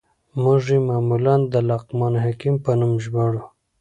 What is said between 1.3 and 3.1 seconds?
د لقمان حکيم په نوم